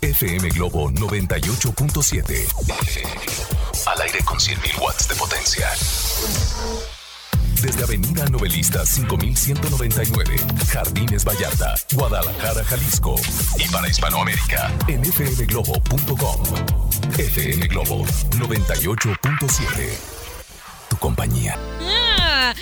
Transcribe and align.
FM 0.00 0.48
Globo 0.50 0.90
98.7. 0.90 2.46
Al 3.86 4.00
aire 4.00 4.18
con 4.24 4.38
100.000 4.38 4.80
watts 4.80 5.08
de 5.08 5.14
potencia. 5.14 5.68
Desde 7.62 7.84
Avenida 7.84 8.26
Novelista 8.26 8.84
5199, 8.84 10.36
Jardines 10.68 11.24
Vallarta, 11.24 11.74
Guadalajara, 11.92 12.62
Jalisco. 12.64 13.14
Y 13.58 13.66
para 13.68 13.88
Hispanoamérica, 13.88 14.72
en 14.88 15.04
fmglobo.com. 15.04 16.42
FM 17.18 17.66
Globo 17.68 18.04
98.7. 18.04 19.98
Tu 20.90 20.96
compañía. 20.98 21.58
Ah, 21.80 22.54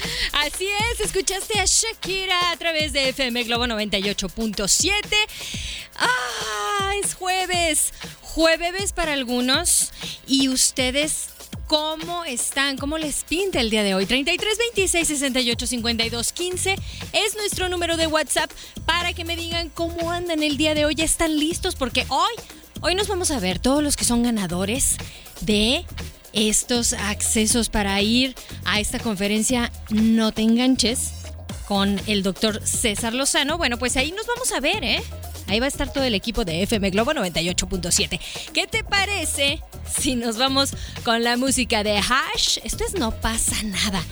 así 0.45 0.69
es, 0.93 1.01
escuchaste 1.01 1.59
a 1.59 1.65
Shakira 1.67 2.53
a 2.53 2.57
través 2.57 2.93
de 2.93 3.09
FM 3.11 3.43
Globo 3.45 3.67
98.7. 3.67 4.93
Ah, 5.97 6.93
es 7.03 7.15
jueves. 7.15 7.93
Jueves 8.23 8.93
para 8.93 9.13
algunos. 9.13 9.93
¿Y 10.27 10.49
ustedes 10.49 11.29
cómo 11.67 12.25
están? 12.25 12.77
¿Cómo 12.77 12.99
les 12.99 13.25
pinta 13.25 13.61
el 13.61 13.71
día 13.71 13.83
de 13.83 13.95
hoy? 13.95 14.07
33 14.07 14.59
26 14.59 15.09
68 15.09 15.67
52 15.67 16.33
15 16.33 16.77
es 17.13 17.37
nuestro 17.37 17.69
número 17.69 17.97
de 17.97 18.07
WhatsApp 18.07 18.51
para 18.87 19.13
que 19.13 19.25
me 19.25 19.37
digan 19.37 19.71
cómo 19.71 20.11
andan 20.11 20.43
el 20.43 20.57
día 20.57 20.75
de 20.75 20.85
hoy. 20.85 20.95
¿Ya 20.95 21.05
están 21.05 21.39
listos? 21.39 21.77
Porque 21.77 22.07
hoy, 22.09 22.35
hoy 22.81 22.95
nos 22.95 23.09
vamos 23.09 23.31
a 23.31 23.41
ver 23.41 23.59
todos 23.59 23.83
los 23.83 23.97
que 23.97 24.05
son 24.05 24.23
ganadores 24.23 24.97
de 25.41 25.85
estos 26.33 26.93
accesos 26.93 27.69
para 27.69 28.01
ir 28.03 28.35
a 28.65 28.81
esta 28.81 28.99
conferencia 28.99 29.71
No 29.91 30.33
te 30.33 30.43
enganches 30.43 31.13
con 31.67 32.01
el 32.07 32.23
doctor 32.23 32.61
César 32.67 33.15
Lozano. 33.15 33.57
Bueno, 33.57 33.79
pues 33.79 33.97
ahí 33.97 34.13
nos 34.13 34.27
vamos 34.27 34.53
a 34.53 34.61
ver, 34.61 34.85
¿eh? 34.85 35.03
Ahí 35.47 35.61
va 35.61 35.67
a 35.67 35.69
estar 35.69 35.93
todo 35.93 36.05
el 36.05 36.15
equipo 36.15 36.45
de 36.45 36.63
FM 36.63 36.91
Globo 36.91 37.13
98.7. 37.13 38.21
¿Qué 38.53 38.67
te 38.67 38.85
parece 38.85 39.61
si 39.99 40.17
nos 40.17 40.39
vamos 40.39 40.71
con 41.05 41.23
la 41.23 41.37
música 41.37 41.83
de 41.83 41.99
Hash? 41.99 42.59
Esto 42.65 42.85
es 42.85 42.95
No 42.95 43.11
pasa 43.13 43.57
nada. 43.65 44.03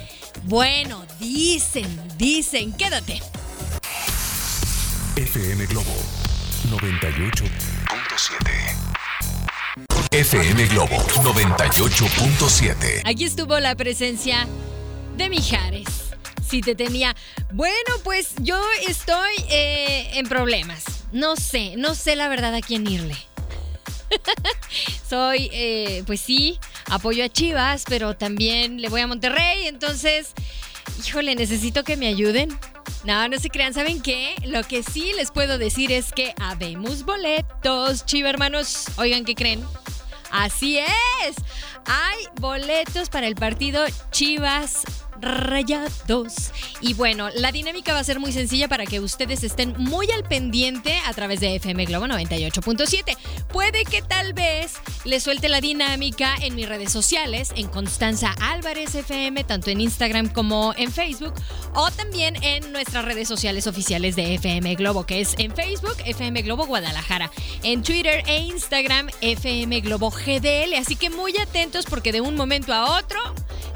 Bueno, 0.45 1.05
dicen, 1.21 1.87
dicen, 2.19 2.73
quédate. 2.73 3.21
FM 5.17 5.67
Globo 5.67 5.93
98.7. 6.71 7.49
FM 10.11 10.67
Globo 10.67 10.97
98.7. 10.97 13.03
Aquí 13.05 13.25
estuvo 13.25 13.59
la 13.61 13.75
presencia 13.75 14.47
de 15.17 15.31
Mijares. 15.31 15.87
Si 16.47 16.61
te 16.61 16.75
tenía. 16.75 17.17
Bueno, 17.53 17.95
pues 18.05 18.35
yo 18.41 18.61
estoy 18.87 19.33
eh, 19.49 20.19
en 20.19 20.29
problemas. 20.29 20.85
No 21.13 21.37
sé, 21.37 21.77
no 21.77 21.95
sé 21.95 22.17
la 22.17 22.29
verdad 22.29 22.55
a 22.55 22.61
quién 22.61 22.87
irle. 22.87 23.17
Soy, 25.09 25.51
eh, 25.53 26.03
pues 26.07 26.21
sí, 26.21 26.59
apoyo 26.87 27.25
a 27.25 27.29
Chivas, 27.29 27.85
pero 27.89 28.17
también 28.17 28.81
le 28.81 28.89
voy 28.89 29.03
a 29.03 29.07
Monterrey, 29.07 29.67
entonces, 29.67 30.33
híjole, 31.07 31.35
necesito 31.35 31.85
que 31.85 31.97
me 31.97 32.09
ayuden. 32.09 32.59
No, 33.05 33.29
no 33.29 33.39
se 33.39 33.51
crean, 33.51 33.75
¿saben 33.75 34.01
qué? 34.01 34.35
Lo 34.45 34.63
que 34.63 34.83
sí 34.83 35.13
les 35.17 35.31
puedo 35.31 35.59
decir 35.59 35.93
es 35.93 36.13
que 36.13 36.35
habemos 36.41 37.05
boletos, 37.05 38.07
Chiva 38.07 38.31
hermanos. 38.31 38.87
Oigan, 38.97 39.25
¿qué 39.25 39.35
creen? 39.35 39.63
Así 40.31 40.79
es. 40.79 41.37
Hay 41.85 42.25
boletos 42.41 43.11
para 43.11 43.27
el 43.27 43.35
partido 43.35 43.85
Chivas 44.13 44.85
Rayados. 45.23 46.53
Y 46.81 46.95
bueno, 46.95 47.31
la 47.31 47.53
dinámica 47.53 47.95
va 47.95 48.01
a 48.01 48.05
ser 48.05 48.21
muy 48.21 48.33
sencilla 48.33 48.69
para 48.69 48.85
que 48.85 49.01
ustedes 49.01 49.45
estén 49.45 49.75
muy 49.79 50.11
al 50.11 50.25
pendiente 50.25 50.99
a 51.07 51.15
través 51.15 51.41
de 51.41 51.57
FM 51.57 51.87
Globo 51.87 52.07
98.7. 52.07 53.17
Puede 53.49 53.85
que 53.85 54.03
tal 54.03 54.35
vez 54.35 54.75
les 55.05 55.23
suelte 55.23 55.49
la 55.49 55.61
dinámica 55.61 56.35
en 56.41 56.55
mis 56.55 56.69
redes 56.69 56.93
sociales, 56.93 57.53
en 57.57 57.69
Constanza 57.69 58.35
Álvarez 58.41 58.95
FM, 58.95 59.45
tanto 59.45 59.71
en 59.71 59.81
Instagram 59.81 60.29
como 60.29 60.75
en 60.77 60.93
Facebook, 60.93 61.35
o 61.75 61.91
también 61.91 62.43
en 62.43 62.73
nuestras 62.73 63.05
redes 63.05 63.29
sociales 63.29 63.67
oficiales 63.67 64.17
de 64.17 64.35
FM 64.35 64.75
Globo, 64.75 65.07
que 65.07 65.21
es 65.21 65.35
en 65.39 65.55
Facebook, 65.55 65.97
FM 66.05 66.43
Globo 66.43 66.67
Guadalajara, 66.67 67.31
en 67.63 67.83
Twitter 67.83 68.23
e 68.27 68.39
Instagram, 68.41 69.09
FM 69.21 69.81
Globo 69.81 70.11
GDL. 70.11 70.75
Así 70.75 70.97
que 70.97 71.11
muy 71.11 71.37
atentos 71.39 71.87
porque 71.87 72.13
de 72.13 72.21
un 72.21 72.35
momento 72.35 72.73
a 72.73 72.99
otro, 72.99 73.21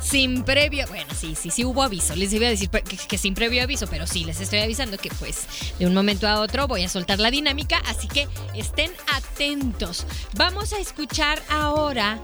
sin 0.07 0.45
previo, 0.45 0.87
bueno, 0.87 1.13
sí, 1.19 1.35
sí, 1.35 1.51
sí 1.51 1.65
hubo 1.65 1.83
aviso. 1.83 2.15
Les 2.15 2.33
iba 2.33 2.47
a 2.47 2.51
decir 2.51 2.71
que, 2.71 2.97
que, 2.97 3.19
sin 3.19 3.35
previo 3.35 3.61
aviso, 3.63 3.89
pero 3.89 4.07
sí, 4.07 4.25
les 4.25 4.41
estoy 4.41 4.61
avisando 4.61 4.97
que 4.99 5.11
pues 5.19 5.47
de 5.79 5.87
un 5.87 5.95
momento 5.95 6.29
a 6.29 6.41
otro 6.41 6.69
voy 6.69 6.85
a 6.85 6.89
soltar 6.89 7.19
la 7.19 7.31
dinámica, 7.31 7.83
así 7.87 8.07
que 8.07 8.29
estén 8.55 8.93
atentos. 9.13 10.07
Vamos 10.35 10.73
a 10.73 10.79
escuchar 10.79 11.43
ahora 11.49 12.21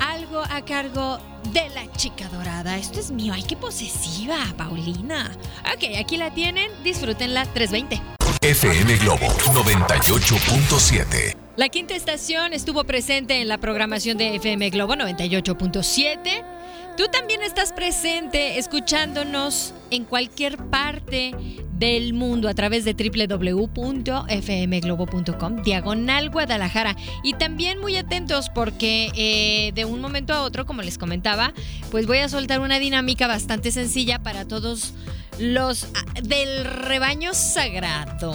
algo 0.00 0.40
a 0.40 0.64
cargo 0.64 1.18
de 1.52 1.68
la 1.70 1.90
chica 1.92 2.28
dorada. 2.28 2.78
Esto 2.78 3.00
es 3.00 3.10
mío, 3.10 3.32
ay, 3.34 3.42
qué 3.42 3.56
posesiva, 3.56 4.38
Paulina. 4.56 5.36
Ok, 5.74 5.96
aquí 5.98 6.16
la 6.16 6.32
tienen, 6.32 6.70
disfrútenla 6.84 7.44
320. 7.46 8.00
FM 8.42 8.98
Globo 8.98 9.26
98.7. 9.26 11.36
La 11.56 11.68
quinta 11.70 11.96
estación 11.96 12.52
estuvo 12.52 12.84
presente 12.84 13.40
en 13.40 13.48
la 13.48 13.58
programación 13.58 14.16
de 14.18 14.36
FM 14.36 14.70
Globo 14.70 14.94
98.7. 14.94 16.55
Tú 16.96 17.08
también 17.08 17.42
estás 17.42 17.74
presente 17.74 18.58
escuchándonos 18.58 19.74
en 19.90 20.04
cualquier 20.04 20.56
parte 20.56 21.34
del 21.72 22.14
mundo 22.14 22.48
a 22.48 22.54
través 22.54 22.86
de 22.86 22.94
www.fmglobo.com, 22.94 25.62
diagonal 25.62 26.30
Guadalajara. 26.30 26.96
Y 27.22 27.34
también 27.34 27.78
muy 27.80 27.98
atentos 27.98 28.48
porque 28.48 29.10
eh, 29.14 29.72
de 29.74 29.84
un 29.84 30.00
momento 30.00 30.32
a 30.32 30.40
otro, 30.40 30.64
como 30.64 30.80
les 30.80 30.96
comentaba, 30.96 31.52
pues 31.90 32.06
voy 32.06 32.16
a 32.18 32.30
soltar 32.30 32.60
una 32.60 32.78
dinámica 32.78 33.26
bastante 33.26 33.72
sencilla 33.72 34.22
para 34.22 34.46
todos 34.46 34.94
los 35.38 35.88
ah, 35.94 36.02
del 36.22 36.64
rebaño 36.64 37.34
sagrado 37.34 38.34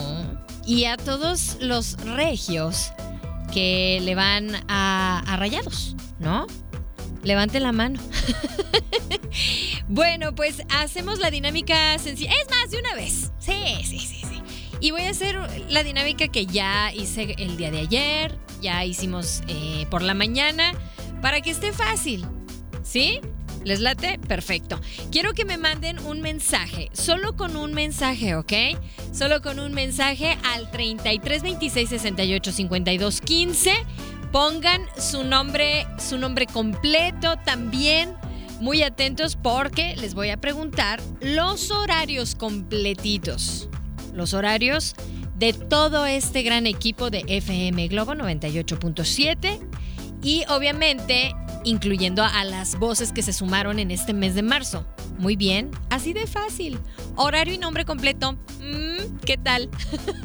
y 0.64 0.84
a 0.84 0.96
todos 0.96 1.56
los 1.60 1.96
regios 2.04 2.92
que 3.52 3.98
le 4.02 4.14
van 4.14 4.54
a, 4.68 5.24
a 5.26 5.36
rayados, 5.36 5.96
¿no? 6.20 6.46
Levante 7.22 7.60
la 7.60 7.72
mano. 7.72 8.00
bueno, 9.88 10.34
pues 10.34 10.62
hacemos 10.70 11.18
la 11.18 11.30
dinámica 11.30 11.98
sencilla. 11.98 12.32
Es 12.32 12.50
más, 12.50 12.70
de 12.70 12.78
una 12.78 12.94
vez. 12.94 13.30
Sí, 13.38 13.76
sí, 13.84 13.98
sí, 13.98 14.22
sí. 14.28 14.42
Y 14.80 14.90
voy 14.90 15.02
a 15.02 15.10
hacer 15.10 15.38
la 15.68 15.84
dinámica 15.84 16.28
que 16.28 16.46
ya 16.46 16.92
hice 16.92 17.34
el 17.38 17.56
día 17.56 17.70
de 17.70 17.80
ayer. 17.80 18.38
Ya 18.60 18.84
hicimos 18.84 19.42
eh, 19.46 19.86
por 19.90 20.02
la 20.02 20.14
mañana. 20.14 20.72
Para 21.20 21.40
que 21.40 21.50
esté 21.50 21.72
fácil. 21.72 22.26
¿Sí? 22.82 23.20
¿Les 23.64 23.78
late? 23.78 24.18
Perfecto. 24.26 24.80
Quiero 25.12 25.34
que 25.34 25.44
me 25.44 25.56
manden 25.56 26.00
un 26.00 26.20
mensaje, 26.20 26.90
solo 26.92 27.36
con 27.36 27.56
un 27.56 27.72
mensaje, 27.74 28.34
¿ok? 28.34 28.52
Solo 29.12 29.40
con 29.40 29.60
un 29.60 29.72
mensaje 29.72 30.36
al 30.42 30.68
33 30.70 31.42
26 31.42 31.88
68 31.88 32.52
52 32.52 33.20
15 33.20 33.72
Pongan 34.32 34.86
su 34.96 35.24
nombre, 35.24 35.86
su 35.98 36.16
nombre 36.16 36.46
completo 36.46 37.36
también. 37.44 38.14
Muy 38.60 38.82
atentos 38.82 39.36
porque 39.36 39.94
les 39.96 40.14
voy 40.14 40.30
a 40.30 40.40
preguntar 40.40 41.02
los 41.20 41.70
horarios 41.70 42.34
completitos. 42.34 43.68
Los 44.14 44.32
horarios 44.32 44.94
de 45.36 45.52
todo 45.52 46.06
este 46.06 46.42
gran 46.42 46.66
equipo 46.66 47.10
de 47.10 47.24
FM 47.26 47.88
Globo 47.88 48.14
98.7 48.14 49.60
y 50.22 50.44
obviamente 50.48 51.34
incluyendo 51.64 52.24
a 52.24 52.44
las 52.44 52.78
voces 52.78 53.12
que 53.12 53.22
se 53.22 53.34
sumaron 53.34 53.78
en 53.78 53.90
este 53.90 54.14
mes 54.14 54.34
de 54.34 54.42
marzo. 54.42 54.86
Muy 55.22 55.36
bien, 55.36 55.70
así 55.88 56.12
de 56.12 56.26
fácil. 56.26 56.78
Horario 57.14 57.54
y 57.54 57.58
nombre 57.58 57.84
completo. 57.84 58.32
Mm, 58.60 59.18
¿Qué 59.24 59.38
tal? 59.38 59.70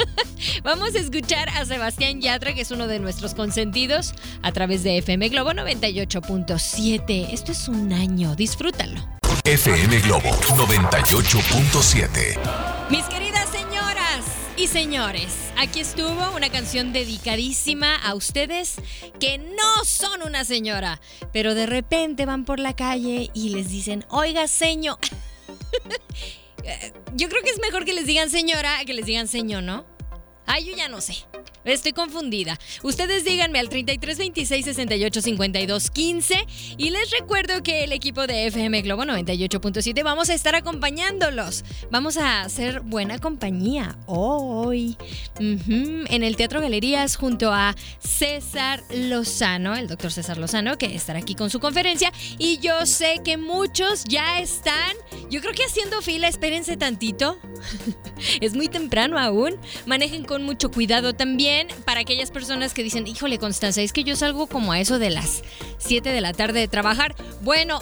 Vamos 0.64 0.96
a 0.96 0.98
escuchar 0.98 1.50
a 1.50 1.66
Sebastián 1.66 2.20
Yatra, 2.20 2.56
que 2.56 2.62
es 2.62 2.72
uno 2.72 2.88
de 2.88 2.98
nuestros 2.98 3.36
consentidos, 3.36 4.16
a 4.42 4.52
través 4.54 4.82
de 4.82 4.98
FM 4.98 5.30
Globo 5.30 5.52
98.7. 5.52 7.28
Esto 7.32 7.52
es 7.52 7.68
un 7.68 7.94
año, 7.94 8.36
disfrútalo. 8.36 9.00
FM 9.44 10.00
Globo 10.00 10.32
98.7. 10.32 12.90
Mis 12.90 13.06
queridas 13.06 13.27
señoras, 13.27 13.27
y 14.58 14.66
señores, 14.66 15.52
aquí 15.56 15.80
estuvo 15.82 16.36
una 16.36 16.50
canción 16.50 16.92
dedicadísima 16.92 17.96
a 17.96 18.16
ustedes 18.16 18.78
que 19.20 19.38
no 19.38 19.86
son 19.86 20.24
una 20.24 20.44
señora, 20.46 21.00
pero 21.32 21.54
de 21.54 21.68
repente 21.68 22.26
van 22.26 22.44
por 22.44 22.60
la 22.60 22.76
calle 22.76 23.30
y 23.36 23.50
les 23.50 23.70
dicen, 23.70 24.04
oiga, 24.10 24.48
señor. 24.48 24.98
Yo 27.14 27.30
creo 27.30 27.44
que 27.44 27.52
es 27.52 27.60
mejor 27.62 27.86
que 27.86 27.94
les 27.94 28.08
digan 28.08 28.30
señora 28.32 28.84
que 28.86 28.94
les 28.94 29.06
digan 29.06 29.28
señor, 29.28 29.64
¿no? 29.64 29.86
Ay, 30.46 30.66
yo 30.66 30.76
ya 30.76 30.90
no 30.90 31.02
sé. 31.02 31.16
Estoy 31.68 31.92
confundida. 31.92 32.58
Ustedes 32.82 33.26
díganme 33.26 33.60
al 33.60 33.68
33 33.68 34.18
26 34.18 34.66
68 34.66 35.22
52 35.22 35.92
15 35.92 36.48
y 36.78 36.92
les 36.92 37.12
recuerdo 37.12 37.62
que 37.62 37.84
el 37.84 37.92
equipo 37.92 38.26
de 38.26 38.48
FM 38.48 38.84
Globo 38.84 39.04
98.7 39.04 40.02
vamos 40.02 40.30
a 40.30 40.34
estar 40.34 40.56
acompañándolos. 40.56 41.66
Vamos 41.92 42.16
a 42.16 42.42
hacer 42.42 42.80
buena 42.82 43.20
compañía 43.20 43.98
hoy 44.06 44.96
en 45.40 46.24
el 46.24 46.38
Teatro 46.38 46.62
Galerías 46.62 47.18
junto 47.18 47.52
a 47.52 47.76
César 48.00 48.82
Lozano, 48.90 49.76
el 49.76 49.88
doctor 49.88 50.12
César 50.14 50.38
Lozano, 50.38 50.78
que 50.78 50.96
estará 50.96 51.20
aquí 51.20 51.36
con 51.36 51.50
su 51.50 51.60
conferencia. 51.60 52.14
Y 52.38 52.60
yo 52.60 52.86
sé 52.86 53.20
que 53.26 53.36
muchos 53.38 54.06
ya 54.06 54.40
están, 54.40 54.96
yo 55.30 55.42
creo 55.42 55.54
que 55.54 55.66
haciendo 55.66 56.02
fila, 56.02 56.30
espérense 56.30 56.78
tantito. 56.78 57.38
es 58.42 58.56
muy 58.56 58.70
temprano 58.70 59.20
aún. 59.20 59.56
Manejen 59.86 60.24
con 60.24 60.44
mucho 60.44 60.72
cuidado 60.72 61.14
también 61.14 61.57
para 61.86 62.02
aquellas 62.02 62.32
personas 62.32 62.74
que 62.74 62.84
dicen, 62.84 63.08
híjole 63.08 63.38
Constanza, 63.40 63.82
es 63.82 63.94
que 63.94 64.04
yo 64.04 64.16
salgo 64.16 64.48
como 64.48 64.72
a 64.72 64.80
eso 64.80 65.00
de 65.00 65.10
las 65.10 65.44
7 65.78 66.10
de 66.10 66.22
la 66.22 66.34
tarde 66.34 66.60
de 66.60 66.68
trabajar. 66.68 67.16
Bueno, 67.42 67.80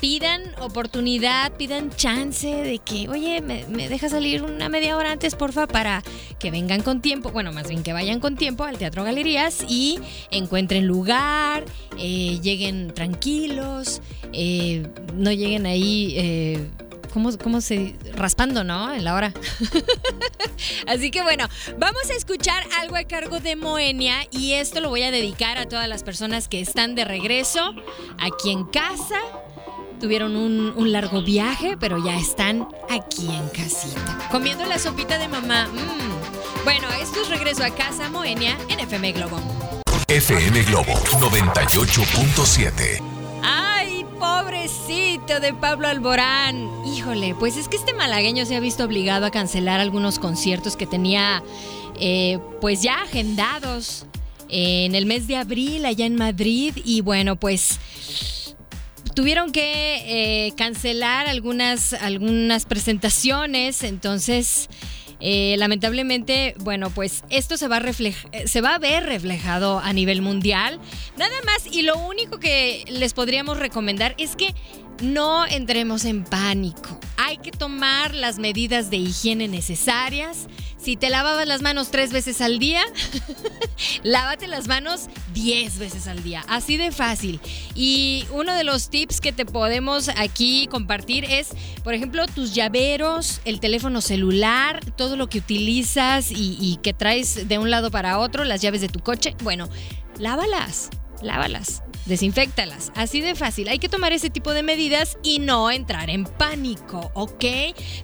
pidan 0.00 0.42
oportunidad, 0.60 1.52
pidan 1.52 1.90
chance 1.90 2.48
de 2.48 2.78
que, 2.78 3.08
oye, 3.08 3.40
me, 3.42 3.64
deja 3.88 4.08
salir 4.08 4.42
una 4.42 4.68
media 4.68 4.96
hora 4.96 5.12
antes, 5.12 5.34
porfa, 5.34 5.66
para 5.66 6.02
que 6.38 6.50
vengan 6.50 6.82
con 6.82 7.00
tiempo, 7.02 7.30
bueno, 7.30 7.52
más 7.52 7.68
bien 7.68 7.82
que 7.82 7.92
vayan 7.92 8.18
con 8.18 8.36
tiempo 8.36 8.64
al 8.64 8.78
Teatro 8.78 9.04
Galerías 9.04 9.64
y 9.68 9.98
encuentren 10.30 10.86
lugar, 10.86 11.64
eh, 11.98 12.38
lleguen 12.42 12.92
tranquilos, 12.94 14.00
eh, 14.32 14.86
no 15.14 15.30
lleguen 15.32 15.66
ahí... 15.66 16.14
Eh, 16.16 16.70
¿cómo, 17.10 17.60
se...? 17.60 17.96
raspando, 18.14 18.64
¿no? 18.64 18.92
En 18.92 19.04
la 19.04 19.14
hora. 19.14 19.32
Así 20.86 21.10
que 21.10 21.22
bueno, 21.22 21.48
vamos 21.78 22.10
a 22.10 22.14
escuchar 22.14 22.62
algo 22.78 22.96
a 22.96 23.04
cargo 23.04 23.40
de 23.40 23.56
Moenia 23.56 24.26
y 24.30 24.52
esto 24.52 24.80
lo 24.80 24.88
voy 24.90 25.02
a 25.02 25.10
dedicar 25.10 25.58
a 25.58 25.66
todas 25.66 25.88
las 25.88 26.02
personas 26.02 26.48
que 26.48 26.60
están 26.60 26.94
de 26.94 27.04
regreso 27.04 27.74
aquí 28.18 28.50
en 28.50 28.64
casa. 28.64 29.20
Tuvieron 30.00 30.36
un, 30.36 30.92
largo 30.92 31.22
viaje, 31.22 31.76
pero 31.78 32.02
ya 32.02 32.16
están 32.16 32.66
aquí 32.88 33.28
en 33.28 33.48
casita. 33.50 34.28
Comiendo 34.30 34.64
la 34.64 34.78
sopita 34.78 35.18
de 35.18 35.28
mamá. 35.28 35.68
Mm. 35.68 36.64
Bueno, 36.64 36.88
esto 37.00 37.20
es 37.22 37.28
Regreso 37.28 37.62
a 37.64 37.70
Casa 37.70 38.08
Moenia 38.08 38.56
en 38.68 38.80
FM 38.80 39.12
Globo. 39.12 39.38
FM 40.08 40.62
Globo 40.62 40.94
98.7 41.20 43.09
pobrecito 44.70 45.40
de 45.40 45.52
Pablo 45.54 45.88
Alborán. 45.88 46.68
Híjole, 46.86 47.34
pues 47.34 47.56
es 47.56 47.68
que 47.68 47.76
este 47.76 47.92
malagueño 47.92 48.44
se 48.46 48.56
ha 48.56 48.60
visto 48.60 48.84
obligado 48.84 49.26
a 49.26 49.30
cancelar 49.30 49.80
algunos 49.80 50.18
conciertos 50.18 50.76
que 50.76 50.86
tenía 50.86 51.42
eh, 51.98 52.38
pues 52.60 52.82
ya 52.82 53.02
agendados 53.02 54.06
en 54.48 54.94
el 54.94 55.06
mes 55.06 55.26
de 55.26 55.36
abril 55.36 55.86
allá 55.86 56.06
en 56.06 56.16
Madrid 56.16 56.74
y 56.84 57.00
bueno, 57.00 57.36
pues 57.36 57.80
tuvieron 59.14 59.52
que 59.52 60.46
eh, 60.46 60.52
cancelar 60.56 61.26
algunas, 61.26 61.92
algunas 61.94 62.64
presentaciones, 62.64 63.82
entonces 63.82 64.68
eh, 65.20 65.54
lamentablemente, 65.58 66.54
bueno, 66.60 66.90
pues 66.90 67.24
esto 67.28 67.56
se 67.56 67.68
va, 67.68 67.76
a 67.76 67.92
se 68.46 68.60
va 68.60 68.74
a 68.74 68.78
ver 68.78 69.04
reflejado 69.04 69.78
a 69.78 69.92
nivel 69.92 70.22
mundial. 70.22 70.80
Nada 71.16 71.36
más, 71.44 71.66
y 71.70 71.82
lo 71.82 71.98
único 71.98 72.38
que 72.38 72.84
les 72.88 73.14
podríamos 73.14 73.58
recomendar 73.58 74.14
es 74.18 74.36
que 74.36 74.54
no 75.02 75.46
entremos 75.46 76.04
en 76.04 76.24
pánico. 76.24 76.98
Hay 77.16 77.38
que 77.38 77.50
tomar 77.50 78.14
las 78.14 78.38
medidas 78.38 78.90
de 78.90 78.98
higiene 78.98 79.48
necesarias. 79.48 80.46
Si 80.82 80.96
te 80.96 81.10
lavabas 81.10 81.46
las 81.46 81.60
manos 81.60 81.90
tres 81.90 82.10
veces 82.10 82.40
al 82.40 82.58
día, 82.58 82.82
lávate 84.02 84.46
las 84.46 84.66
manos 84.66 85.08
diez 85.34 85.78
veces 85.78 86.06
al 86.06 86.22
día. 86.22 86.42
Así 86.48 86.78
de 86.78 86.90
fácil. 86.90 87.38
Y 87.74 88.24
uno 88.30 88.54
de 88.54 88.64
los 88.64 88.88
tips 88.88 89.20
que 89.20 89.32
te 89.32 89.44
podemos 89.44 90.08
aquí 90.08 90.68
compartir 90.70 91.24
es, 91.24 91.48
por 91.84 91.92
ejemplo, 91.92 92.26
tus 92.26 92.54
llaveros, 92.54 93.42
el 93.44 93.60
teléfono 93.60 94.00
celular, 94.00 94.80
todo 94.96 95.16
lo 95.16 95.28
que 95.28 95.38
utilizas 95.38 96.30
y, 96.30 96.56
y 96.58 96.78
que 96.82 96.94
traes 96.94 97.46
de 97.46 97.58
un 97.58 97.70
lado 97.70 97.90
para 97.90 98.18
otro, 98.18 98.44
las 98.44 98.62
llaves 98.62 98.80
de 98.80 98.88
tu 98.88 99.00
coche. 99.00 99.36
Bueno, 99.42 99.68
lávalas, 100.18 100.88
lávalas 101.22 101.82
desinfectalas. 102.06 102.92
Así 102.94 103.20
de 103.20 103.34
fácil. 103.34 103.68
Hay 103.68 103.78
que 103.78 103.88
tomar 103.88 104.12
ese 104.12 104.30
tipo 104.30 104.52
de 104.52 104.62
medidas 104.62 105.18
y 105.22 105.38
no 105.38 105.70
entrar 105.70 106.10
en 106.10 106.24
pánico, 106.24 107.10
¿ok? 107.14 107.44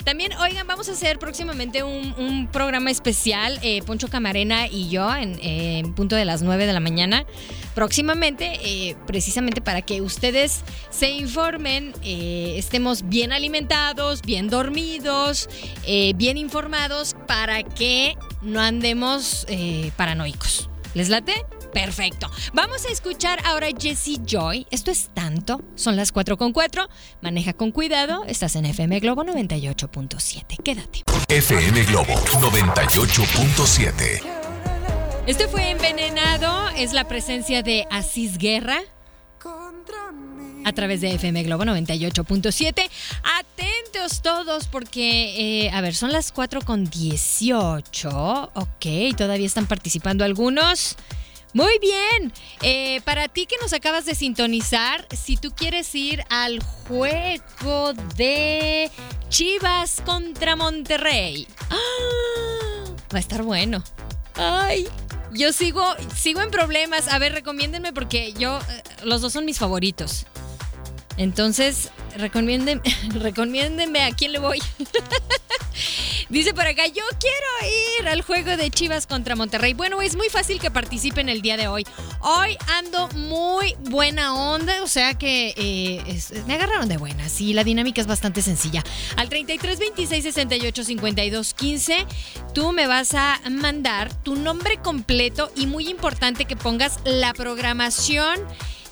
También, 0.05 0.33
oigan, 0.35 0.67
vamos 0.67 0.89
a 0.89 0.93
hacer 0.93 1.19
próximamente 1.19 1.83
un, 1.83 2.49
programa 2.53 2.91
especial, 2.91 3.59
eh, 3.63 3.83
Poncho 3.83 4.09
Camarena 4.09 4.69
y 4.69 4.89
yo, 4.89 5.09
en, 5.15 5.95
punto 5.95 6.17
de 6.17 6.25
las 6.25 6.43
9 6.43 6.67
de 6.67 6.73
la 6.73 6.81
mañana. 6.81 7.27
Próximamente, 7.75 8.59
eh, 8.63 8.97
precisamente 9.07 9.61
para 9.61 9.83
que 9.83 10.01
ustedes 10.01 10.63
se 10.91 11.11
informen, 11.11 11.93
eh, 12.03 12.55
estemos 12.57 13.09
bien 13.09 13.33
alimentados, 13.33 14.23
bien 14.23 14.49
dormidos, 14.49 15.49
bien 16.15 16.37
informados, 16.37 17.17
para 17.27 17.63
que 17.63 18.17
no 18.43 18.61
andemos 18.61 19.47
paranoicos. 19.97 20.71
¿Les 20.95 21.09
late? 21.09 21.56
Perfecto. 21.77 22.29
Vamos 22.55 22.87
a 22.87 22.89
escuchar 22.89 23.39
ahora 23.45 23.67
Jessie 23.79 24.19
Joy. 24.25 24.67
Esto 24.71 24.91
es 24.91 25.11
tanto. 25.13 25.61
Son 25.75 25.95
las 25.95 26.11
4 26.11 26.39
con 26.39 26.55
4. 26.55 26.89
Maneja 27.21 27.53
con 27.53 27.71
cuidado. 27.71 28.25
Estás 28.25 28.57
en 28.57 28.65
FM 28.65 28.99
Globo 29.01 29.25
98.7. 29.25 30.63
Quédate. 30.63 31.03
FM 31.29 31.85
Globo 31.85 32.15
98.7. 32.15 34.23
Este 35.27 35.49
fue 35.49 35.69
envenenado. 35.69 36.71
Es 36.79 36.95
la 36.95 37.07
presencia 37.07 37.63
de 37.63 37.87
Asís 37.91 38.39
Guerra 38.39 38.81
a 40.65 40.73
través 40.73 41.03
de 41.03 41.13
FM 41.13 41.43
Globo 41.43 41.65
98.7. 41.65 42.89
Atentos 43.39 44.23
todos 44.23 44.67
porque, 44.67 45.67
eh, 45.67 45.71
a 45.71 45.83
ver, 45.83 45.95
son 45.95 46.11
las 46.11 46.33
4 46.33 46.63
con 46.63 46.89
18. 46.89 48.51
Ok, 48.55 48.87
todavía 49.15 49.47
están 49.47 49.67
participando 49.67 50.25
algunos. 50.25 50.97
Muy 51.57 51.79
bien. 51.79 52.35
Eh, 52.61 53.01
para 53.07 53.29
ti 53.29 53.47
que 53.47 53.57
nos 53.63 53.73
acabas 53.73 54.05
de 54.05 54.15
sintonizar, 54.15 55.07
si 55.17 55.39
tú 55.39 55.53
quieres 55.53 55.95
ir 55.95 56.23
al 56.29 56.63
juego 56.63 57.95
de 58.15 58.91
Chivas 59.31 60.03
contra 60.05 60.55
Monterrey, 60.55 61.49
¡ah! 61.71 62.91
va 63.11 63.17
a 63.17 63.19
estar 63.19 63.43
bueno. 63.43 63.83
Ay, 64.35 64.87
yo 65.33 65.51
sigo, 65.55 65.83
sigo 66.15 66.43
en 66.43 66.51
problemas. 66.51 67.09
A 67.09 67.19
ver, 67.19 67.33
recomiéndenme 67.33 67.95
porque 67.95 68.35
yo, 68.35 68.59
eh, 68.59 68.83
los 69.03 69.23
dos 69.23 69.33
son 69.33 69.47
mis 69.47 69.59
favoritos. 69.59 70.27
Entonces, 71.17 71.91
recomiéndenme, 72.19 72.83
recomiéndenme 73.15 74.03
a 74.03 74.11
quién 74.11 74.33
le 74.33 74.41
voy. 74.41 74.59
Dice 76.29 76.53
por 76.53 76.67
acá, 76.67 76.87
yo 76.89 77.05
quiero 77.21 77.75
ir 78.01 78.09
al 78.09 78.21
juego 78.23 78.57
de 78.57 78.69
Chivas 78.71 79.07
contra 79.07 79.37
Monterrey. 79.37 79.75
Bueno, 79.75 80.03
es 80.03 80.17
muy 80.17 80.29
fácil 80.29 80.59
que 80.59 80.73
participen 80.73 81.29
el 81.29 81.41
día 81.41 81.57
de 81.57 81.69
hoy. 81.69 81.87
Hoy 82.21 82.57
ando 82.67 83.09
muy 83.11 83.77
buena 83.79 84.35
onda, 84.35 84.83
o 84.83 84.89
sea 84.89 85.15
que 85.15 85.55
eh, 85.57 86.43
me 86.49 86.55
agarraron 86.55 86.89
de 86.89 86.97
buena. 86.97 87.29
Sí, 87.29 87.53
la 87.53 87.63
dinámica 87.63 88.01
es 88.01 88.09
bastante 88.09 88.43
sencilla. 88.43 88.83
Al 89.17 89.29
33 89.29 89.79
26 89.79 90.25
68 90.25 90.85
52 90.85 91.55
15, 91.55 92.07
tú 92.53 92.73
me 92.73 92.89
vas 92.89 93.15
a 93.15 93.41
mandar 93.49 94.13
tu 94.13 94.35
nombre 94.35 94.79
completo 94.79 95.53
y 95.55 95.67
muy 95.67 95.89
importante 95.89 96.45
que 96.45 96.57
pongas 96.57 96.99
la 97.05 97.35
programación 97.35 98.41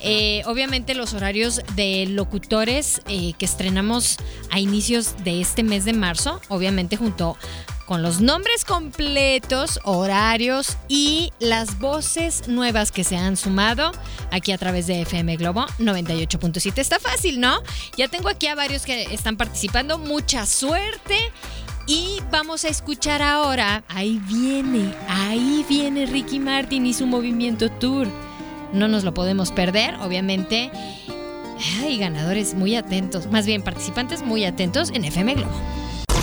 eh, 0.06 0.42
obviamente 0.44 0.94
los 0.94 1.14
horarios 1.14 1.62
de 1.76 2.04
locutores 2.06 3.00
eh, 3.08 3.32
que 3.38 3.46
estrenamos 3.46 4.18
a 4.50 4.60
inicios 4.60 5.14
de 5.24 5.40
este 5.40 5.62
mes 5.62 5.86
de 5.86 5.94
marzo, 5.94 6.42
obviamente 6.48 6.98
junto 6.98 7.38
con 7.86 8.02
los 8.02 8.20
nombres 8.20 8.66
completos, 8.66 9.80
horarios 9.82 10.76
y 10.88 11.32
las 11.38 11.78
voces 11.78 12.48
nuevas 12.48 12.92
que 12.92 13.02
se 13.02 13.16
han 13.16 13.38
sumado 13.38 13.92
aquí 14.30 14.52
a 14.52 14.58
través 14.58 14.86
de 14.86 15.00
FM 15.00 15.36
Globo 15.38 15.64
98.7. 15.78 16.78
Está 16.78 17.00
fácil, 17.00 17.40
¿no? 17.40 17.62
Ya 17.96 18.08
tengo 18.08 18.28
aquí 18.28 18.46
a 18.46 18.54
varios 18.54 18.84
que 18.84 19.04
están 19.04 19.38
participando. 19.38 19.96
Mucha 19.96 20.44
suerte. 20.44 21.16
Y 21.86 22.18
vamos 22.30 22.64
a 22.64 22.68
escuchar 22.68 23.20
ahora, 23.20 23.84
ahí 23.88 24.18
viene, 24.26 24.94
ahí 25.06 25.66
viene 25.68 26.06
Ricky 26.06 26.38
Martin 26.38 26.86
y 26.86 26.94
su 26.94 27.06
movimiento 27.06 27.70
tour 27.70 28.08
no 28.74 28.88
nos 28.88 29.04
lo 29.04 29.14
podemos 29.14 29.52
perder, 29.52 29.94
obviamente. 29.96 30.70
Hay 31.80 31.98
ganadores 31.98 32.54
muy 32.54 32.76
atentos, 32.76 33.26
más 33.30 33.46
bien 33.46 33.62
participantes 33.62 34.22
muy 34.22 34.44
atentos 34.44 34.90
en 34.90 35.04
FM 35.04 35.34
Globo. 35.34 35.52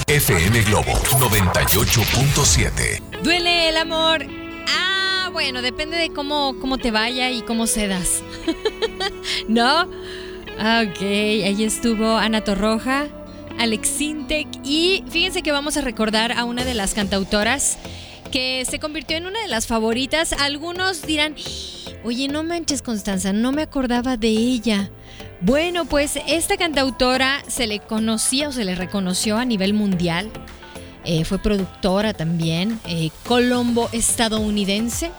FM 0.08 0.62
Globo 0.63 0.91
98.7. 0.91 3.22
¿Duele 3.24 3.70
el 3.70 3.77
amor? 3.77 4.25
Ah, 4.67 5.29
bueno, 5.31 5.62
depende 5.62 5.96
de 5.96 6.10
cómo, 6.10 6.58
cómo 6.60 6.77
te 6.77 6.91
vaya 6.91 7.31
y 7.31 7.43
cómo 7.43 7.65
cedas. 7.65 8.22
¿No? 9.48 9.84
Ok, 9.84 11.01
ahí 11.01 11.63
estuvo 11.63 12.17
Ana 12.17 12.43
Torroja, 12.43 13.08
Alex 13.58 13.88
Sintek 13.88 14.50
y 14.65 15.05
fíjense 15.10 15.43
que 15.43 15.53
vamos 15.53 15.77
a 15.77 15.81
recordar 15.81 16.34
a 16.34 16.43
una 16.43 16.65
de 16.65 16.74
las 16.74 16.93
cantautoras 16.93 17.77
que 18.31 18.65
se 18.65 18.79
convirtió 18.79 19.15
en 19.17 19.27
una 19.27 19.39
de 19.41 19.48
las 19.48 19.67
favoritas. 19.67 20.34
Algunos 20.34 21.03
dirán, 21.03 21.36
oye, 22.03 22.27
no 22.27 22.43
manches 22.43 22.81
Constanza, 22.81 23.34
no 23.34 23.51
me 23.51 23.62
acordaba 23.62 24.17
de 24.17 24.29
ella. 24.29 24.89
Bueno, 25.41 25.86
pues 25.86 26.20
esta 26.27 26.58
cantautora 26.58 27.43
se 27.48 27.67
le 27.67 27.79
conocía 27.79 28.50
o 28.50 28.51
se 28.51 28.65
le 28.65 28.75
reconoció 28.75 29.38
a 29.38 29.46
nivel 29.46 29.74
mundial. 29.74 30.29
Eh, 31.03 31.25
fue 31.25 31.39
productora 31.39 32.13
también, 32.13 32.79
eh, 32.86 33.10
colombo 33.27 33.89
estadounidense. 33.91 35.12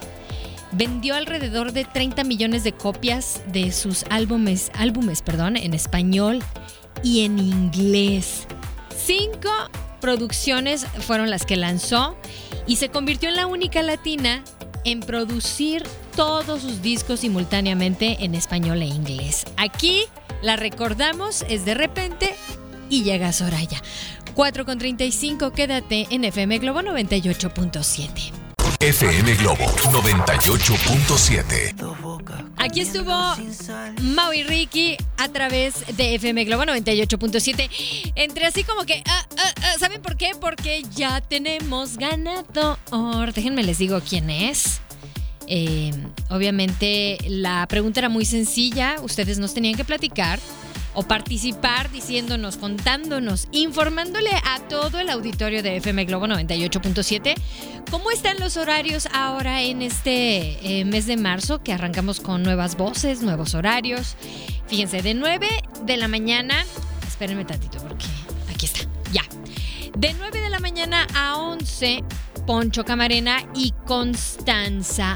Vendió 0.71 1.15
alrededor 1.15 1.71
de 1.71 1.85
30 1.85 2.23
millones 2.23 2.63
de 2.63 2.71
copias 2.71 3.41
de 3.51 3.71
sus 3.71 4.05
álbumes, 4.09 4.71
álbumes 4.73 5.21
perdón, 5.21 5.57
en 5.57 5.73
español 5.73 6.39
y 7.03 7.25
en 7.25 7.37
inglés. 7.37 8.47
Cinco 8.97 9.49
producciones 9.99 10.85
fueron 10.99 11.29
las 11.29 11.45
que 11.45 11.55
lanzó 11.55 12.17
y 12.65 12.77
se 12.77 12.89
convirtió 12.89 13.29
en 13.29 13.35
la 13.35 13.47
única 13.47 13.81
latina 13.81 14.43
en 14.85 14.99
producir 14.99 15.83
todos 16.15 16.61
sus 16.61 16.81
discos 16.81 17.21
simultáneamente 17.21 18.17
en 18.19 18.35
español 18.35 18.81
e 18.81 18.85
inglés. 18.85 19.45
Aquí 19.57 20.05
la 20.41 20.55
recordamos, 20.55 21.45
es 21.49 21.65
de 21.65 21.73
repente 21.73 22.35
y 22.89 23.03
llega 23.03 23.33
Soraya. 23.33 23.81
4 24.35 24.65
con 24.65 24.79
35, 24.79 25.51
quédate 25.51 26.07
en 26.09 26.25
FM 26.25 26.57
Globo 26.59 26.81
98.7. 26.81 28.31
FM 28.79 29.35
Globo 29.35 29.65
98.7. 29.91 31.75
Aquí 32.63 32.79
estuvo 32.79 33.11
Mau 34.01 34.31
y 34.31 34.43
Ricky 34.43 34.95
a 35.17 35.27
través 35.27 35.85
de 35.97 36.15
FM 36.15 36.45
Globo 36.45 36.63
98.7. 36.63 38.13
Entre 38.15 38.45
así 38.45 38.63
como 38.63 38.85
que, 38.85 39.03
ah, 39.05 39.27
ah, 39.37 39.53
ah, 39.63 39.73
¿saben 39.77 40.01
por 40.01 40.15
qué? 40.15 40.31
Porque 40.39 40.81
ya 40.95 41.19
tenemos 41.19 41.97
ganador. 41.97 43.33
Déjenme 43.33 43.63
les 43.63 43.79
digo 43.79 43.99
quién 44.07 44.29
es. 44.29 44.79
Eh, 45.47 45.91
obviamente 46.29 47.17
la 47.27 47.67
pregunta 47.67 47.99
era 47.99 48.07
muy 48.07 48.23
sencilla. 48.23 48.95
Ustedes 49.03 49.39
nos 49.39 49.53
tenían 49.53 49.75
que 49.75 49.83
platicar 49.83 50.39
o 50.93 51.03
participar 51.03 51.91
diciéndonos, 51.91 52.57
contándonos, 52.57 53.47
informándole 53.51 54.31
a 54.45 54.59
todo 54.67 54.99
el 54.99 55.09
auditorio 55.09 55.63
de 55.63 55.77
FM 55.77 56.05
Globo 56.05 56.27
98.7 56.27 57.35
cómo 57.93 58.09
están 58.09 58.39
los 58.39 58.57
horarios 58.57 59.07
ahora 59.13 59.61
en 59.61 59.83
este 59.83 60.79
eh, 60.79 60.83
mes 60.83 61.05
de 61.05 61.15
marzo 61.15 61.61
que 61.61 61.73
arrancamos 61.73 62.19
con 62.19 62.41
nuevas 62.41 62.75
voces, 62.75 63.21
nuevos 63.21 63.53
horarios. 63.53 64.15
Fíjense, 64.67 65.03
de 65.03 65.13
9 65.13 65.47
de 65.85 65.97
la 65.97 66.07
mañana, 66.07 66.65
espérenme 67.07 67.45
tantito 67.45 67.77
porque 67.79 68.07
aquí 68.51 68.65
está, 68.65 68.79
ya. 69.11 69.21
De 69.95 70.13
9 70.13 70.41
de 70.41 70.49
la 70.49 70.59
mañana 70.59 71.05
a 71.13 71.37
11, 71.37 72.03
Poncho 72.47 72.83
Camarena 72.83 73.45
y 73.53 73.73
Constanza 73.85 75.15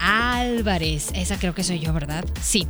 Álvarez. 0.00 1.10
Esa 1.14 1.38
creo 1.38 1.54
que 1.54 1.64
soy 1.64 1.80
yo, 1.80 1.92
¿verdad? 1.92 2.24
Sí. 2.42 2.66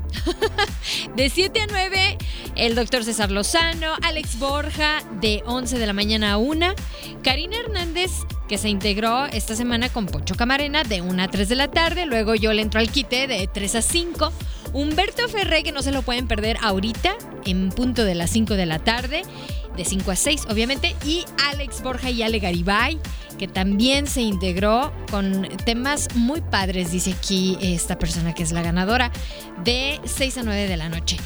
de 1.16 1.30
7 1.30 1.61
a 1.61 1.66
9, 1.68 2.18
el 2.56 2.75
doctor 2.75 3.04
César 3.04 3.30
Lozano, 3.30 3.94
Alex 4.02 4.38
Borja, 4.38 5.02
de 5.20 5.42
11 5.47 5.78
de 5.78 5.87
la 5.87 5.92
mañana 5.92 6.32
a 6.32 6.37
1, 6.38 6.75
Karina 7.23 7.58
Hernández, 7.58 8.11
que 8.49 8.58
se 8.58 8.68
integró 8.68 9.26
esta 9.26 9.54
semana 9.54 9.88
con 9.88 10.06
Poncho 10.06 10.35
Camarena, 10.35 10.85
de 10.85 11.02
1 11.02 11.23
a 11.23 11.28
3 11.28 11.49
de 11.49 11.54
la 11.54 11.70
tarde, 11.70 12.06
luego 12.06 12.35
yo 12.35 12.52
le 12.52 12.62
entro 12.62 12.80
al 12.80 12.90
quite 12.90 13.26
de 13.26 13.49
3 13.52 13.75
a 13.76 13.82
5. 13.82 14.32
Humberto 14.73 15.28
Ferré, 15.28 15.62
que 15.62 15.73
no 15.73 15.82
se 15.82 15.92
lo 15.92 16.02
pueden 16.02 16.28
perder 16.28 16.58
ahorita, 16.62 17.16
en 17.44 17.70
punto 17.70 18.04
de 18.04 18.14
las 18.14 18.30
5 18.30 18.54
de 18.54 18.66
la 18.66 18.78
tarde, 18.78 19.23
de 19.76 19.85
5 19.85 20.11
a 20.11 20.16
6, 20.16 20.47
obviamente, 20.50 20.94
y 21.04 21.25
Alex 21.50 21.82
Borja 21.82 22.11
y 22.11 22.23
Ale 22.23 22.38
Garibay 22.38 22.99
que 23.38 23.49
también 23.49 24.07
se 24.07 24.21
integró 24.21 24.92
con 25.11 25.49
temas 25.64 26.09
muy 26.14 26.42
padres, 26.42 26.92
dice 26.92 27.14
aquí 27.16 27.57
esta 27.62 27.99
persona 27.99 28.35
que 28.35 28.42
es 28.42 28.52
la 28.52 28.62
ganadora, 28.62 29.11
de 29.64 30.00
6 30.04 30.38
a 30.38 30.42
9 30.42 30.68
de 30.68 30.76
la 30.76 30.88
noche. 30.88 31.16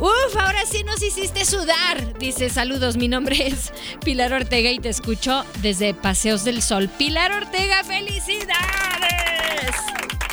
Uf, 0.00 0.36
ahora 0.36 0.66
sí 0.66 0.82
nos 0.84 1.02
hiciste 1.02 1.44
sudar. 1.44 2.18
Dice, 2.18 2.50
saludos, 2.50 2.96
mi 2.96 3.08
nombre 3.08 3.46
es 3.46 3.72
Pilar 4.04 4.32
Ortega 4.32 4.70
y 4.70 4.80
te 4.80 4.88
escucho 4.88 5.44
desde 5.62 5.94
Paseos 5.94 6.44
del 6.44 6.62
Sol. 6.62 6.88
Pilar 6.88 7.32
Ortega, 7.32 7.84
felicidades. 7.84 8.63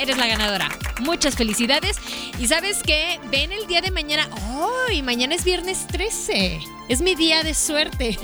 Eres 0.02 0.18
la 0.18 0.26
ganadora. 0.26 0.68
Muchas 1.02 1.36
felicidades. 1.36 1.98
Y 2.40 2.48
sabes 2.48 2.82
qué, 2.84 3.20
ven 3.30 3.52
el 3.52 3.68
día 3.68 3.82
de 3.82 3.92
mañana. 3.92 4.28
¡Ay! 4.90 5.04
mañana 5.04 5.36
es 5.36 5.44
viernes 5.44 5.86
13. 5.86 6.60
Es 6.90 7.02
mi 7.02 7.14
día 7.14 7.44
de 7.44 7.54
suerte. 7.54 8.18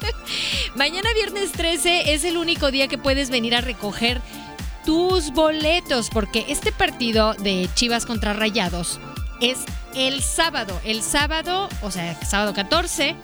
mañana 0.74 1.08
viernes 1.14 1.52
13 1.52 2.12
es 2.12 2.24
el 2.24 2.36
único 2.36 2.70
día 2.70 2.88
que 2.88 2.98
puedes 2.98 3.30
venir 3.30 3.54
a 3.54 3.62
recoger 3.62 4.20
tus 4.84 5.30
boletos 5.32 6.10
porque 6.10 6.44
este 6.48 6.72
partido 6.72 7.32
de 7.32 7.70
Chivas 7.74 8.04
contra 8.04 8.34
Rayados 8.34 9.00
es 9.40 9.60
el 9.94 10.22
sábado. 10.22 10.78
El 10.84 11.02
sábado, 11.02 11.70
o 11.80 11.90
sea, 11.90 12.22
sábado 12.22 12.52
14. 12.52 13.16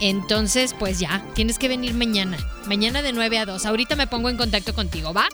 Entonces, 0.00 0.72
pues 0.78 1.00
ya, 1.00 1.24
tienes 1.34 1.58
que 1.58 1.66
venir 1.66 1.94
mañana. 1.94 2.38
Mañana 2.66 3.02
de 3.02 3.12
9 3.12 3.38
a 3.38 3.46
2. 3.46 3.66
Ahorita 3.66 3.96
me 3.96 4.06
pongo 4.06 4.30
en 4.30 4.36
contacto 4.36 4.72
contigo, 4.72 5.12
¿va? 5.12 5.28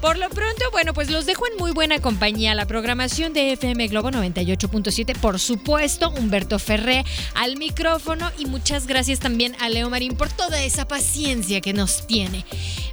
Por 0.00 0.16
lo 0.16 0.30
pronto, 0.30 0.64
bueno, 0.72 0.94
pues 0.94 1.10
los 1.10 1.26
dejo 1.26 1.46
en 1.46 1.58
muy 1.58 1.72
buena 1.72 1.98
compañía. 2.00 2.54
La 2.54 2.66
programación 2.66 3.34
de 3.34 3.52
FM 3.52 3.88
Globo 3.88 4.10
98.7, 4.10 5.14
por 5.18 5.38
supuesto, 5.38 6.10
Humberto 6.10 6.58
Ferré 6.58 7.04
al 7.34 7.58
micrófono 7.58 8.30
y 8.38 8.46
muchas 8.46 8.86
gracias 8.86 9.20
también 9.20 9.54
a 9.60 9.68
Leo 9.68 9.90
Marín 9.90 10.16
por 10.16 10.30
toda 10.30 10.62
esa 10.62 10.88
paciencia 10.88 11.60
que 11.60 11.74
nos 11.74 12.06
tiene. 12.06 12.46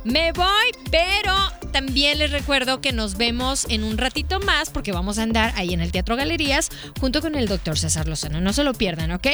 Me 0.04 0.34
voy, 0.34 0.72
pero 0.92 1.34
también 1.72 2.20
les 2.20 2.32
recuerdo 2.32 2.82
que 2.82 2.92
nos 2.92 3.16
vemos 3.16 3.66
en 3.70 3.86
un 3.86 3.98
ratito 3.98 4.42
más 4.42 4.70
porque 4.70 4.92
vamos 4.92 5.18
a 5.18 5.24
andar 5.24 5.54
ahí 5.56 5.74
en 5.74 5.80
el 5.80 5.94
Teatro 5.94 6.18
Galerías 6.18 6.70
junto 7.00 7.22
con 7.22 7.36
el 7.36 7.48
doctor 7.48 7.78
César 7.78 8.08
Lozano. 8.08 8.42
No 8.42 8.52
se 8.52 8.66
lo 8.66 8.74
pierdan, 8.74 9.12
¿ok? 9.12 9.28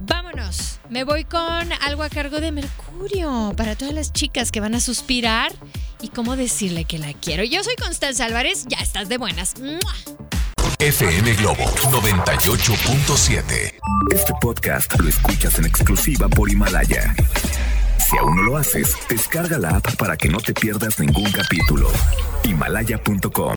Vámonos. 0.00 0.80
Me 0.90 1.04
voy 1.04 1.24
con 1.24 1.72
algo 1.80 2.02
a 2.02 2.08
cargo 2.08 2.40
de 2.40 2.50
Mercurio 2.50 3.54
para 3.56 3.76
todas 3.76 3.94
las 3.94 4.12
chicas 4.12 4.50
que 4.50 4.60
van 4.60 4.74
a 4.74 4.80
suspirar 4.80 5.52
y 6.04 6.08
cómo 6.08 6.36
decirle 6.36 6.84
que 6.84 6.98
la 6.98 7.14
quiero. 7.14 7.44
Yo 7.44 7.64
soy 7.64 7.76
Constanza 7.76 8.26
Álvarez, 8.26 8.66
ya 8.68 8.78
estás 8.78 9.08
de 9.08 9.16
buenas. 9.16 9.54
FM 10.78 11.34
Globo 11.34 11.64
98.7. 11.90 13.74
Este 14.12 14.32
podcast 14.40 15.00
lo 15.00 15.08
escuchas 15.08 15.58
en 15.58 15.64
exclusiva 15.64 16.28
por 16.28 16.50
Himalaya. 16.50 17.14
Si 17.98 18.18
aún 18.18 18.36
no 18.36 18.42
lo 18.42 18.58
haces, 18.58 18.94
descarga 19.08 19.58
la 19.58 19.76
app 19.76 19.96
para 19.96 20.18
que 20.18 20.28
no 20.28 20.38
te 20.38 20.52
pierdas 20.52 20.98
ningún 21.00 21.32
capítulo. 21.32 21.90
Himalaya.com 22.44 23.52